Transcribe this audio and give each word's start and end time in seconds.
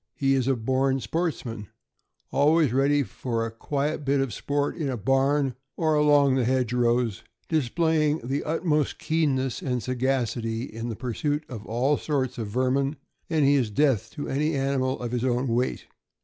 He 0.15 0.33
is 0.33 0.47
a 0.47 0.55
born 0.55 0.99
sportsman, 0.99 1.67
always 2.31 2.73
ready 2.73 3.03
for 3.03 3.45
a 3.45 3.51
quiet 3.51 4.03
bit 4.03 4.19
of 4.19 4.33
sport 4.33 4.75
in 4.75 4.89
a 4.89 4.97
barn, 4.97 5.53
or 5.77 5.93
along 5.93 6.33
the 6.33 6.43
hedge 6.43 6.73
rows, 6.73 7.23
displaying 7.49 8.17
the 8.23 8.43
utmost 8.43 8.97
keenness 8.97 9.61
and 9.61 9.83
sagacity 9.83 10.63
in 10.63 10.89
the 10.89 10.95
pursuit 10.95 11.43
of 11.47 11.67
all 11.67 11.97
sorts 11.97 12.39
of 12.39 12.47
vermin; 12.47 12.95
and 13.29 13.45
he 13.45 13.53
is 13.53 13.69
death 13.69 14.09
to 14.13 14.27
any 14.27 14.55
animal 14.55 14.99
of 14.99 15.11
his 15.11 15.23
own 15.23 15.47
weight. 15.49 15.85